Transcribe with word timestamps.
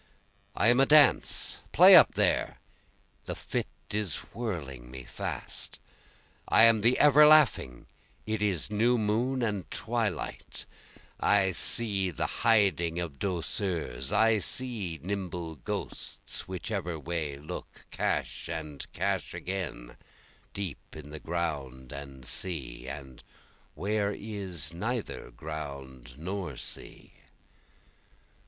I 0.55 0.69
am 0.69 0.79
a 0.79 0.87
dance 0.87 1.59
play 1.71 1.95
up 1.95 2.15
there! 2.15 2.57
the 3.25 3.35
fit 3.35 3.67
is 3.91 4.15
whirling 4.33 4.89
me 4.89 5.03
fast! 5.03 5.77
I 6.47 6.63
am 6.63 6.81
the 6.81 6.97
ever 6.97 7.27
laughing 7.27 7.85
it 8.25 8.41
is 8.41 8.71
new 8.71 8.97
moon 8.97 9.43
and 9.43 9.69
twilight, 9.69 10.65
I 11.19 11.51
see 11.51 12.09
the 12.09 12.25
hiding 12.25 12.97
of 12.99 13.19
douceurs, 13.19 14.11
I 14.11 14.39
see 14.39 14.99
nimble 15.03 15.57
ghosts 15.57 16.47
whichever 16.47 16.97
way 16.97 17.37
look, 17.37 17.85
Cache 17.91 18.49
and 18.49 18.91
cache 18.93 19.35
again 19.35 19.97
deep 20.51 20.79
in 20.95 21.11
the 21.11 21.19
ground 21.19 21.91
and 21.91 22.25
sea, 22.25 22.87
and 22.87 23.21
where 23.75 24.11
it 24.11 24.19
is 24.19 24.73
neither 24.73 25.29
ground 25.29 26.17
nor 26.17 26.57
sea. 26.57 27.13